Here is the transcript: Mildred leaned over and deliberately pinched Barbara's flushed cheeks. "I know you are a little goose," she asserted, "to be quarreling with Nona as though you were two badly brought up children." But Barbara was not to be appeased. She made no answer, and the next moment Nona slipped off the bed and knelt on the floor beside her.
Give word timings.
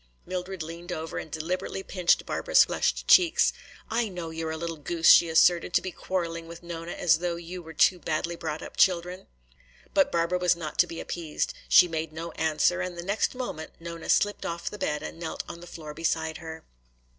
Mildred 0.25 0.63
leaned 0.63 0.91
over 0.91 1.19
and 1.19 1.29
deliberately 1.29 1.83
pinched 1.83 2.25
Barbara's 2.25 2.63
flushed 2.65 3.07
cheeks. 3.07 3.53
"I 3.87 4.09
know 4.09 4.31
you 4.31 4.47
are 4.47 4.51
a 4.51 4.57
little 4.57 4.77
goose," 4.77 5.07
she 5.11 5.29
asserted, 5.29 5.75
"to 5.75 5.81
be 5.83 5.91
quarreling 5.91 6.47
with 6.47 6.63
Nona 6.63 6.93
as 6.93 7.19
though 7.19 7.35
you 7.35 7.61
were 7.61 7.75
two 7.75 7.99
badly 7.99 8.35
brought 8.35 8.63
up 8.63 8.77
children." 8.77 9.27
But 9.93 10.11
Barbara 10.11 10.39
was 10.39 10.55
not 10.55 10.79
to 10.79 10.87
be 10.87 10.99
appeased. 10.99 11.53
She 11.69 11.87
made 11.87 12.13
no 12.13 12.31
answer, 12.31 12.81
and 12.81 12.97
the 12.97 13.03
next 13.03 13.35
moment 13.35 13.73
Nona 13.79 14.09
slipped 14.09 14.43
off 14.43 14.71
the 14.71 14.79
bed 14.79 15.03
and 15.03 15.19
knelt 15.19 15.43
on 15.47 15.59
the 15.59 15.67
floor 15.67 15.93
beside 15.93 16.37
her. 16.37 16.63